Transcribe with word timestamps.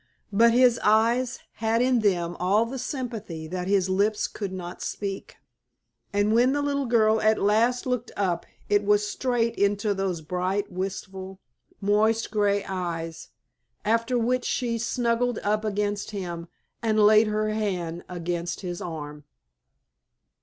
But 0.33 0.51
his 0.51 0.79
eyes 0.79 1.37
had 1.57 1.79
in 1.79 1.99
them 1.99 2.35
all 2.39 2.65
the 2.65 2.79
sympathy 2.79 3.45
that 3.45 3.67
his 3.67 3.87
lips 3.87 4.27
could 4.27 4.51
not 4.51 4.81
speak, 4.81 5.37
and 6.11 6.33
when 6.33 6.53
the 6.53 6.61
little 6.63 6.87
girl 6.87 7.21
at 7.21 7.39
last 7.39 7.85
looked 7.85 8.09
up 8.17 8.47
it 8.67 8.83
was 8.83 9.07
straight 9.07 9.53
into 9.53 9.93
those 9.93 10.21
bright, 10.21 10.71
wistful, 10.71 11.39
moist 11.81 12.31
grey 12.31 12.65
eyes, 12.65 13.27
after 13.85 14.17
which 14.17 14.45
she 14.45 14.79
snuggled 14.79 15.37
up 15.43 15.63
against 15.63 16.09
him 16.09 16.47
and 16.81 16.99
laid 17.01 17.27
her 17.27 17.49
head 17.51 18.03
against 18.09 18.61
his 18.61 18.81
arm. 18.81 19.23